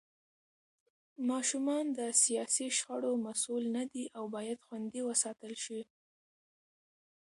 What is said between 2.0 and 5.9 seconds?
سياسي شخړو مسوول نه دي او بايد خوندي وساتل شي.